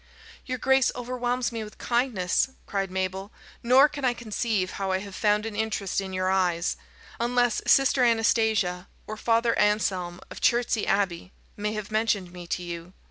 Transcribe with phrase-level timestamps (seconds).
[0.47, 5.13] "Your grace overwhelms me with kindness," cried Mabel; "nor can I conceive how I have
[5.13, 6.75] found an interest in your eyes
[7.19, 12.93] unless Sister Anastasia or Father Anslem, of Chertsey Abbey, may have mentioned me to you."